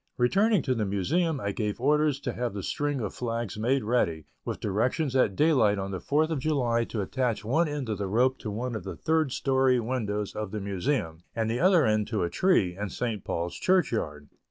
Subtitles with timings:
[0.17, 4.25] Returning to the Museum I gave orders to have the string of flags made ready,
[4.43, 8.07] with directions at daylight on the Fourth of July to attach one end of the
[8.07, 12.07] rope to one of the third story windows of the Museum, and the other end
[12.07, 13.23] to a tree in St.
[13.23, 14.27] Paul's churchyard.